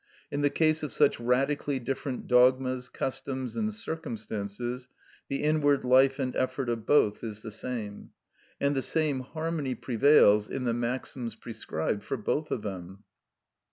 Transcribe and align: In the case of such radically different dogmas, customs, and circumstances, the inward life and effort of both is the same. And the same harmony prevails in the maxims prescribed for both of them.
In 0.31 0.41
the 0.41 0.49
case 0.49 0.81
of 0.81 0.91
such 0.91 1.19
radically 1.19 1.77
different 1.77 2.25
dogmas, 2.25 2.89
customs, 2.89 3.55
and 3.55 3.71
circumstances, 3.71 4.89
the 5.29 5.43
inward 5.43 5.85
life 5.85 6.17
and 6.17 6.35
effort 6.35 6.69
of 6.69 6.87
both 6.87 7.23
is 7.23 7.43
the 7.43 7.51
same. 7.51 8.09
And 8.59 8.73
the 8.73 8.81
same 8.81 9.19
harmony 9.19 9.75
prevails 9.75 10.49
in 10.49 10.63
the 10.63 10.73
maxims 10.73 11.35
prescribed 11.35 12.01
for 12.01 12.17
both 12.17 12.49
of 12.49 12.63
them. 12.63 13.03